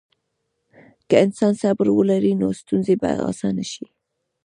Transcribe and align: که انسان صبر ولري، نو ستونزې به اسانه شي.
که 1.09 1.15
انسان 1.25 1.53
صبر 1.61 1.87
ولري، 1.99 2.33
نو 2.41 2.47
ستونزې 2.61 2.95
به 3.01 3.09
اسانه 3.31 3.65
شي. 3.71 3.85